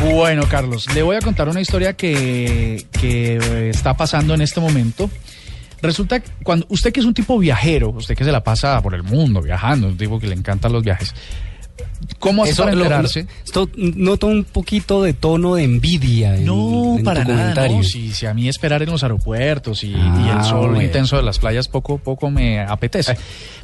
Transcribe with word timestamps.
Bueno, 0.00 0.42
Carlos, 0.48 0.92
le 0.94 1.02
voy 1.02 1.16
a 1.16 1.20
contar 1.20 1.48
una 1.48 1.60
historia 1.60 1.94
que, 1.94 2.86
que 2.92 3.36
eh, 3.36 3.70
está 3.70 3.96
pasando 3.96 4.34
en 4.34 4.40
este 4.40 4.60
momento. 4.60 5.08
Resulta 5.80 6.20
que 6.20 6.30
cuando 6.42 6.66
usted 6.70 6.92
que 6.92 7.00
es 7.00 7.06
un 7.06 7.14
tipo 7.14 7.38
viajero, 7.38 7.90
usted 7.90 8.16
que 8.16 8.24
se 8.24 8.32
la 8.32 8.42
pasa 8.42 8.80
por 8.82 8.94
el 8.94 9.02
mundo 9.02 9.40
viajando, 9.42 9.88
un 9.88 9.96
tipo 9.96 10.18
que 10.18 10.26
le 10.26 10.34
encantan 10.34 10.72
los 10.72 10.82
viajes, 10.82 11.14
¿cómo 12.18 12.44
hace 12.44 12.54
para 12.56 12.72
enterarse? 12.72 13.22
lo- 13.24 13.28
esto 13.44 13.70
noto 13.76 14.26
un 14.26 14.44
poquito 14.44 15.02
de 15.02 15.12
tono 15.12 15.54
de 15.54 15.64
envidia. 15.64 16.36
en- 16.36 16.44
No, 16.46 16.92
en 16.92 16.98
tu 16.98 17.04
para 17.04 17.24
nada, 17.24 17.38
comentario. 17.40 17.76
no. 17.78 17.82
Si, 17.82 18.12
si 18.12 18.26
a 18.26 18.34
mí 18.34 18.48
esperar 18.48 18.82
en 18.82 18.90
los 18.90 19.02
aeropuertos 19.02 19.84
y, 19.84 19.94
Ah, 19.96 20.22
y 20.26 20.38
el 20.38 20.44
sol 20.44 20.68
bueno. 20.70 20.82
intenso 20.82 21.16
de 21.16 21.22
las 21.22 21.38
playas 21.38 21.68
poco, 21.68 21.98
poco 21.98 22.30
me 22.30 22.60
apetece. 22.60 23.16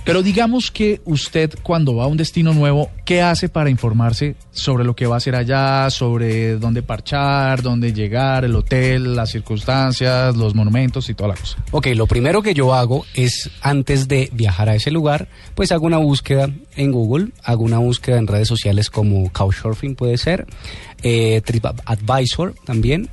Pero 0.04 0.22
digamos 0.22 0.70
que 0.72 1.00
usted 1.04 1.52
cuando 1.62 1.94
va 1.94 2.04
a 2.04 2.06
un 2.08 2.16
destino 2.16 2.52
nuevo, 2.52 2.90
¿qué 3.04 3.22
hace 3.22 3.48
para 3.48 3.70
informarse 3.70 4.34
sobre 4.50 4.84
lo 4.84 4.96
que 4.96 5.06
va 5.06 5.14
a 5.14 5.18
hacer 5.18 5.36
allá, 5.36 5.88
sobre 5.90 6.56
dónde 6.56 6.82
parchar, 6.82 7.62
dónde 7.62 7.92
llegar, 7.92 8.44
el 8.44 8.56
hotel, 8.56 9.14
las 9.14 9.30
circunstancias, 9.30 10.36
los 10.36 10.54
monumentos 10.56 11.08
y 11.08 11.14
toda 11.14 11.28
la 11.30 11.34
cosa? 11.36 11.56
Ok, 11.70 11.86
lo 11.94 12.06
primero 12.06 12.42
que 12.42 12.52
yo 12.52 12.74
hago 12.74 13.06
es, 13.14 13.50
antes 13.60 14.08
de 14.08 14.28
viajar 14.32 14.68
a 14.68 14.74
ese 14.74 14.90
lugar, 14.90 15.28
pues 15.54 15.70
hago 15.70 15.86
una 15.86 15.98
búsqueda 15.98 16.50
en 16.76 16.90
Google, 16.90 17.28
hago 17.44 17.62
una 17.64 17.78
búsqueda 17.78 18.01
en 18.08 18.26
redes 18.26 18.48
sociales 18.48 18.90
como 18.90 19.30
Couchsurfing 19.32 19.94
puede 19.94 20.18
ser, 20.18 20.46
eh, 21.02 21.40
TripAdvisor 21.44 22.54
también, 22.64 23.08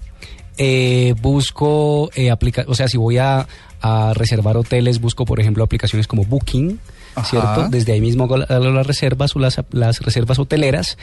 eh, 0.58 1.14
busco, 1.22 2.10
eh, 2.16 2.32
aplica 2.32 2.66
o 2.68 2.76
sea, 2.76 2.88
si 2.88 2.98
voy 2.98 3.18
a, 3.18 3.48
a 3.82 4.14
reservar 4.14 4.58
hoteles, 4.58 5.00
busco, 5.00 5.26
por 5.26 5.40
ejemplo, 5.40 5.64
aplicaciones 5.64 6.08
como 6.08 6.26
Booking, 6.26 6.80
Ajá. 7.16 7.30
¿cierto? 7.30 7.70
Desde 7.70 7.94
ahí 7.94 8.02
mismo 8.02 8.26
hago 8.26 8.38
la- 8.38 8.46
hago 8.46 8.70
las 8.72 8.86
reservas 8.88 9.36
o 9.36 9.40
las, 9.40 9.62
las 9.72 10.00
reservas 10.02 10.40
hoteleras. 10.40 10.98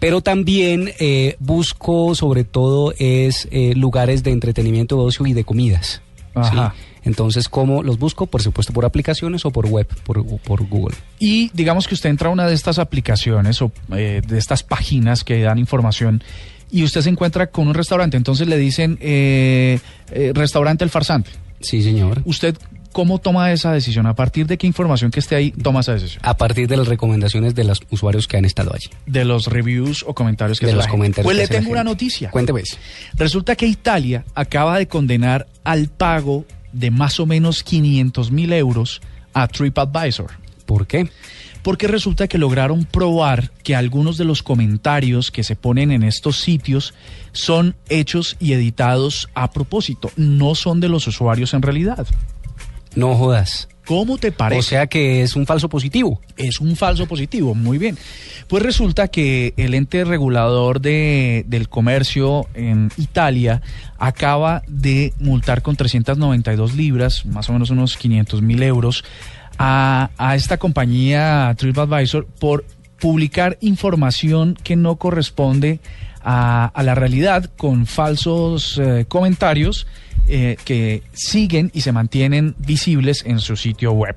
Pero 0.00 0.20
también 0.20 0.90
eh, 0.98 1.36
busco, 1.38 2.14
sobre 2.14 2.44
todo, 2.44 2.92
es 2.98 3.48
eh, 3.50 3.72
lugares 3.74 4.22
de 4.22 4.32
entretenimiento, 4.32 4.96
de 4.96 5.02
ocio 5.02 5.26
y 5.26 5.32
de 5.32 5.44
comidas. 5.44 6.02
¿Sí? 6.44 6.56
Entonces, 7.04 7.48
¿cómo 7.48 7.82
los 7.82 7.98
busco? 7.98 8.26
Por 8.26 8.42
supuesto, 8.42 8.72
por 8.72 8.84
aplicaciones 8.84 9.44
o 9.44 9.50
por 9.50 9.66
web, 9.66 9.86
por, 10.04 10.24
por 10.40 10.66
Google. 10.66 10.96
Y 11.18 11.50
digamos 11.54 11.88
que 11.88 11.94
usted 11.94 12.10
entra 12.10 12.28
a 12.28 12.32
una 12.32 12.46
de 12.46 12.54
estas 12.54 12.78
aplicaciones 12.78 13.62
o 13.62 13.72
eh, 13.92 14.20
de 14.26 14.38
estas 14.38 14.62
páginas 14.62 15.24
que 15.24 15.40
dan 15.40 15.58
información 15.58 16.22
y 16.70 16.84
usted 16.84 17.00
se 17.00 17.08
encuentra 17.10 17.48
con 17.48 17.68
un 17.68 17.74
restaurante, 17.74 18.16
entonces 18.16 18.46
le 18.46 18.58
dicen 18.58 18.98
eh, 19.00 19.78
eh, 20.12 20.32
restaurante 20.34 20.84
El 20.84 20.90
Farsante. 20.90 21.30
Sí, 21.60 21.82
señor. 21.82 22.20
¿Usted 22.24 22.56
cómo 22.92 23.18
toma 23.18 23.52
esa 23.52 23.72
decisión? 23.72 24.06
¿A 24.06 24.14
partir 24.14 24.46
de 24.46 24.58
qué 24.58 24.66
información 24.66 25.10
que 25.10 25.20
esté 25.20 25.34
ahí 25.34 25.50
toma 25.50 25.80
esa 25.80 25.94
decisión? 25.94 26.20
A 26.24 26.36
partir 26.36 26.68
de 26.68 26.76
las 26.76 26.88
recomendaciones 26.88 27.54
de 27.54 27.64
los 27.64 27.80
usuarios 27.90 28.26
que 28.26 28.36
han 28.36 28.44
estado 28.44 28.72
allí. 28.74 28.90
De 29.06 29.24
los 29.24 29.46
reviews 29.46 30.04
o 30.06 30.14
comentarios 30.14 30.60
que 30.60 30.66
De 30.66 30.72
los 30.72 30.86
comentarios 30.86 31.24
Pues 31.24 31.36
le 31.36 31.48
tengo 31.48 31.70
una 31.70 31.84
noticia. 31.84 32.30
Cuénteme. 32.30 32.60
pues. 32.60 32.78
Resulta 33.14 33.56
que 33.56 33.66
Italia 33.66 34.24
acaba 34.34 34.78
de 34.78 34.86
condenar 34.88 35.46
al 35.68 35.88
pago 35.88 36.46
de 36.72 36.90
más 36.90 37.20
o 37.20 37.26
menos 37.26 37.62
500 37.62 38.30
mil 38.30 38.54
euros 38.54 39.02
a 39.34 39.46
TripAdvisor. 39.48 40.30
¿Por 40.64 40.86
qué? 40.86 41.10
Porque 41.62 41.86
resulta 41.86 42.26
que 42.26 42.38
lograron 42.38 42.86
probar 42.86 43.50
que 43.62 43.76
algunos 43.76 44.16
de 44.16 44.24
los 44.24 44.42
comentarios 44.42 45.30
que 45.30 45.44
se 45.44 45.56
ponen 45.56 45.92
en 45.92 46.04
estos 46.04 46.40
sitios 46.40 46.94
son 47.32 47.76
hechos 47.90 48.38
y 48.40 48.54
editados 48.54 49.28
a 49.34 49.50
propósito, 49.50 50.10
no 50.16 50.54
son 50.54 50.80
de 50.80 50.88
los 50.88 51.06
usuarios 51.06 51.52
en 51.52 51.60
realidad. 51.60 52.06
No 52.94 53.14
jodas. 53.14 53.68
¿Cómo 53.88 54.18
te 54.18 54.32
parece? 54.32 54.58
O 54.58 54.62
sea 54.62 54.86
que 54.86 55.22
es 55.22 55.34
un 55.34 55.46
falso 55.46 55.70
positivo. 55.70 56.20
es 56.36 56.60
un 56.60 56.76
falso 56.76 57.06
positivo, 57.06 57.54
muy 57.54 57.78
bien. 57.78 57.96
Pues 58.46 58.62
resulta 58.62 59.08
que 59.08 59.54
el 59.56 59.72
ente 59.72 60.04
regulador 60.04 60.82
de, 60.82 61.46
del 61.48 61.70
comercio 61.70 62.46
en 62.52 62.90
Italia 62.98 63.62
acaba 63.96 64.62
de 64.68 65.14
multar 65.20 65.62
con 65.62 65.74
392 65.74 66.74
libras, 66.74 67.24
más 67.24 67.48
o 67.48 67.54
menos 67.54 67.70
unos 67.70 67.96
500 67.96 68.42
mil 68.42 68.62
euros, 68.62 69.04
a, 69.56 70.10
a 70.18 70.36
esta 70.36 70.58
compañía 70.58 71.54
TripAdvisor 71.56 72.26
por 72.26 72.66
publicar 73.00 73.56
información 73.62 74.54
que 74.62 74.76
no 74.76 74.96
corresponde 74.96 75.80
a, 76.22 76.66
a 76.66 76.82
la 76.82 76.94
realidad 76.94 77.50
con 77.56 77.86
falsos 77.86 78.78
eh, 78.78 79.06
comentarios 79.08 79.86
eh, 80.28 80.56
que 80.64 81.02
siguen 81.12 81.70
y 81.74 81.80
se 81.80 81.92
mantienen 81.92 82.54
visibles 82.58 83.24
en 83.26 83.40
su 83.40 83.56
sitio 83.56 83.92
web. 83.92 84.16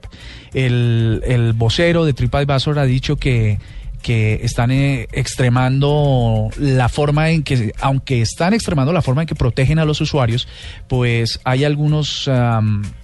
El, 0.54 1.22
el 1.26 1.54
vocero 1.54 2.06
de 2.06 2.14
TripAdvisor 2.14 2.80
ha 2.80 2.86
dicho 2.86 3.16
que 3.16 3.60
que 4.02 4.40
están 4.44 4.72
eh, 4.72 5.08
extremando 5.12 6.50
la 6.58 6.90
forma 6.90 7.30
en 7.30 7.44
que, 7.44 7.74
aunque 7.80 8.22
están 8.22 8.54
extremando 8.54 8.92
la 8.92 9.02
forma 9.02 9.22
en 9.22 9.28
que 9.28 9.36
protegen 9.36 9.80
a 9.80 9.86
los 9.86 10.02
usuarios, 10.02 10.48
pues 10.88 11.40
hay 11.44 11.64
algunos 11.64 12.30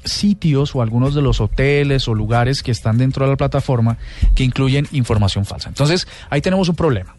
sitios 0.04 0.76
o 0.76 0.82
algunos 0.82 1.14
de 1.16 1.22
los 1.22 1.40
hoteles 1.40 2.08
o 2.08 2.16
lugares 2.16 2.64
que 2.64 2.72
están 2.72 2.98
dentro 2.98 3.26
de 3.26 3.32
la 3.32 3.38
plataforma 3.38 3.98
que 4.36 4.44
incluyen 4.44 4.88
información 4.92 5.46
falsa. 5.46 5.70
Entonces, 5.70 6.08
ahí 6.30 6.42
tenemos 6.42 6.68
un 6.70 6.76
problema. 6.76 7.16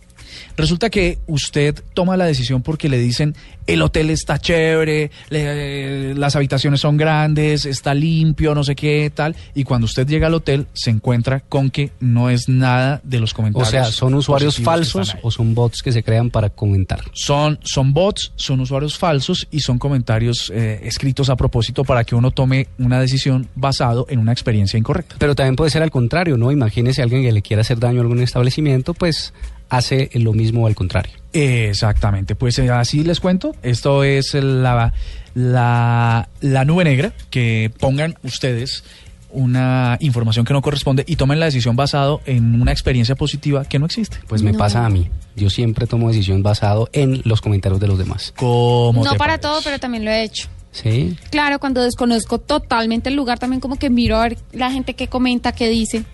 Resulta 0.57 0.91
que 0.91 1.19
usted 1.27 1.75
toma 1.95 2.17
la 2.17 2.25
decisión 2.27 2.63
porque 2.63 2.89
le 2.89 2.99
dicen 2.99 3.35
el 3.67 3.83
hotel 3.83 4.09
está 4.11 4.39
chévere, 4.39 5.11
le- 5.29 6.15
las 6.15 6.35
habitaciones 6.37 6.81
son 6.81 6.97
grandes, 6.97 7.67
está 7.67 7.93
limpio, 7.95 8.55
no 8.55 8.65
sé 8.65 8.75
qué, 8.75 9.11
tal. 9.15 9.37
Y 9.55 9.65
cuando 9.65 9.85
usted 9.85 10.07
llega 10.07 10.27
al 10.29 10.35
hotel 10.35 10.67
se 10.73 10.91
encuentra 10.91 11.41
con 11.41 11.71
que 11.71 11.91
no 12.01 12.31
es 12.31 12.49
nada 12.49 13.01
de 13.05 13.21
los 13.21 13.33
O 13.33 13.37
comentarios. 13.37 13.69
sea, 13.71 13.85
¿son 13.85 14.15
usuarios 14.15 14.59
falsos 14.59 15.15
o 15.23 15.31
son 15.31 15.55
bots 15.55 15.83
que 15.83 15.93
se 15.93 16.03
crean 16.03 16.31
para 16.31 16.49
comentar? 16.51 17.01
Son, 17.13 17.59
son 17.63 17.93
bots, 17.93 18.33
son 18.37 18.61
usuarios 18.61 18.97
falsos 18.97 19.47
y 19.51 19.61
son 19.61 19.79
comentarios 19.79 20.51
eh, 20.55 20.81
escritos 20.85 21.29
a 21.29 21.37
propósito 21.37 21.85
para 21.85 22.05
que 22.05 22.15
uno 22.15 22.31
tome 22.31 22.69
una 22.79 23.01
decisión 23.01 23.49
basado 23.55 24.07
en 24.09 24.19
una 24.19 24.33
experiencia 24.33 24.79
incorrecta. 24.79 25.17
Pero 25.19 25.35
también 25.35 25.57
puede 25.57 25.71
ser 25.71 25.83
al 25.83 25.91
contrario, 25.91 26.37
¿no? 26.39 26.51
Imagínese 26.51 27.03
alguien 27.03 27.23
que 27.23 27.33
le 27.33 27.43
quiera 27.43 27.61
hacer 27.61 27.79
daño 27.79 27.99
a 27.99 28.03
algún 28.03 28.21
establecimiento, 28.23 28.95
pues 28.95 29.35
hace 29.69 30.11
lo 30.15 30.33
mismo 30.33 30.67
al 30.67 30.75
contrario. 30.75 31.13
Exactamente, 31.33 32.35
pues 32.35 32.59
eh, 32.59 32.71
así 32.71 33.05
les 33.05 33.21
cuento. 33.21 33.55
Esto 33.63 34.05
es 34.05 34.35
la, 34.35 34.93
la, 35.35 36.29
la 36.41 36.65
nube 36.65 36.85
negra, 36.85 37.13
que 37.31 37.71
pongan 37.79 38.17
ustedes 38.23 38.85
una 39.31 39.99
información 40.01 40.47
que 40.47 40.55
no 40.55 40.63
corresponde 40.63 41.05
y 41.07 41.17
tomen 41.17 41.39
la 41.39 41.47
decisión 41.47 41.77
basado 41.77 42.23
en 42.25 42.61
una 42.61 42.73
experiencia 42.73 43.15
positiva 43.15 43.65
que 43.67 43.79
no 43.79 43.85
existe. 43.87 44.19
Pues 44.27 44.43
me 44.43 44.53
No. 44.53 44.59
pasa 44.59 44.87
a 44.87 44.89
mí. 44.89 45.11
Yo 45.37 45.51
siempre 45.51 45.87
tomo 45.87 46.09
decisión 46.09 46.43
basado 46.43 46.89
en 46.95 47.21
los 47.25 47.41
comentarios 47.43 47.79
de 47.81 47.87
los 47.89 47.99
demás. 47.99 48.33
¿Cómo 48.37 49.05
No 49.05 49.11
para 49.11 49.19
parece? 49.19 49.39
todo, 49.41 49.61
pero 49.63 49.79
también 49.79 50.05
lo 50.05 50.11
he 50.11 50.23
hecho. 50.25 50.49
¿Sí? 50.73 51.17
Claro, 51.31 51.59
cuando 51.59 51.83
desconozco 51.83 52.39
totalmente 52.39 53.09
el 53.11 53.17
lugar, 53.17 53.39
también 53.39 53.61
como 53.61 53.77
que 53.77 53.91
miro 53.91 54.17
a 54.17 54.23
ver 54.23 54.39
la 54.53 54.71
gente 54.71 54.95
que 54.95 55.09
comenta, 55.09 55.53
que 55.53 55.69
dice. 55.69 56.05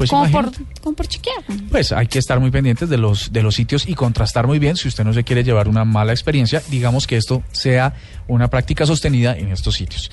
Pues 0.00 0.08
como, 0.08 0.22
por, 0.30 0.44
imagínate. 0.46 0.80
como 0.80 0.96
por 0.96 1.06
chequear. 1.08 1.44
Pues 1.68 1.92
hay 1.92 2.06
que 2.06 2.18
estar 2.18 2.40
muy 2.40 2.50
pendientes 2.50 2.88
de 2.88 2.96
los, 2.96 3.34
de 3.34 3.42
los 3.42 3.54
sitios 3.54 3.86
y 3.86 3.94
contrastar 3.94 4.46
muy 4.46 4.58
bien 4.58 4.74
si 4.78 4.88
usted 4.88 5.04
no 5.04 5.12
se 5.12 5.24
quiere 5.24 5.44
llevar 5.44 5.68
una 5.68 5.84
mala 5.84 6.12
experiencia, 6.12 6.62
digamos 6.70 7.06
que 7.06 7.18
esto 7.18 7.42
sea 7.52 7.92
una 8.26 8.48
práctica 8.48 8.86
sostenida 8.86 9.36
en 9.36 9.52
estos 9.52 9.74
sitios. 9.74 10.10